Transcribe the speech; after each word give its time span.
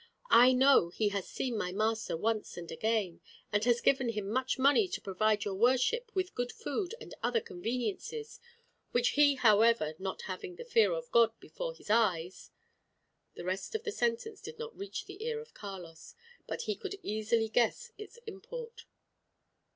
I 0.31 0.51
know 0.51 0.89
he 0.89 1.09
has 1.09 1.27
seen 1.27 1.55
my 1.59 1.71
master 1.71 2.17
once 2.17 2.57
and 2.57 2.71
again, 2.71 3.21
and 3.51 3.63
has 3.65 3.81
given 3.81 4.09
him 4.09 4.27
much 4.31 4.57
money 4.57 4.87
to 4.87 4.99
provide 4.99 5.45
your 5.45 5.53
worship 5.53 6.09
with 6.15 6.33
good 6.33 6.51
food 6.51 6.95
and 6.99 7.13
other 7.21 7.39
conveniences, 7.39 8.39
which 8.93 9.09
he, 9.09 9.35
however, 9.35 9.93
not 9.99 10.23
having 10.23 10.55
the 10.55 10.65
fear 10.65 10.91
of 10.91 11.11
God 11.11 11.39
before 11.39 11.75
his 11.75 11.91
eyes" 11.91 12.49
The 13.35 13.45
rest 13.45 13.75
of 13.75 13.83
the 13.83 13.91
sentence 13.91 14.41
did 14.41 14.57
not 14.57 14.75
reach 14.75 15.05
the 15.05 15.23
ear 15.23 15.39
of 15.39 15.53
Carlos; 15.53 16.15
but 16.47 16.63
he 16.63 16.73
could 16.75 16.97
easily 17.03 17.47
guess 17.47 17.91
its 17.99 18.17
import. 18.25 18.85